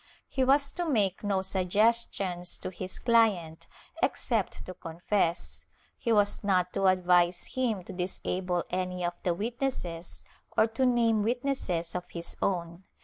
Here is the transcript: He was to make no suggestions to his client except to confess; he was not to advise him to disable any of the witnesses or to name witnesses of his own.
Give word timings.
He 0.27 0.43
was 0.43 0.71
to 0.73 0.89
make 0.89 1.23
no 1.23 1.43
suggestions 1.43 2.57
to 2.57 2.71
his 2.71 2.97
client 2.97 3.67
except 4.01 4.65
to 4.65 4.73
confess; 4.73 5.63
he 5.95 6.11
was 6.11 6.43
not 6.43 6.73
to 6.73 6.87
advise 6.87 7.45
him 7.53 7.83
to 7.83 7.93
disable 7.93 8.63
any 8.71 9.05
of 9.05 9.13
the 9.21 9.35
witnesses 9.35 10.23
or 10.57 10.65
to 10.65 10.87
name 10.87 11.21
witnesses 11.21 11.93
of 11.93 12.09
his 12.09 12.35
own. 12.41 12.83